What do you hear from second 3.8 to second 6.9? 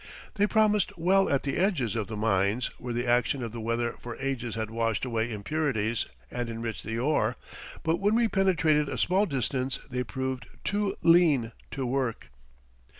for ages had washed away impurities and enriched